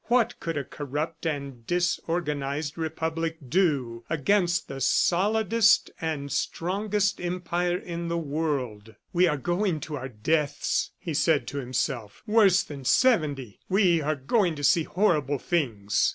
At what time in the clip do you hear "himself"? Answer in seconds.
11.59-12.23